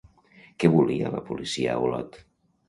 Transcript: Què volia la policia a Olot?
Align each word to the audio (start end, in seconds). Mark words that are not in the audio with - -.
Què 0.63 0.71
volia 0.75 1.11
la 1.17 1.21
policia 1.27 1.77
a 1.77 1.77
Olot? 1.89 2.19